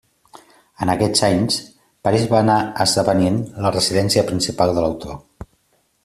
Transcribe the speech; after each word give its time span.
En 0.83 0.91
aquests 0.93 1.21
anys, 1.27 1.57
París 2.07 2.25
va 2.31 2.39
anar 2.39 2.57
esdevenint 2.85 3.37
la 3.65 3.73
residència 3.75 4.25
principal 4.31 4.77
de 4.79 4.85
l'autor. 4.87 5.21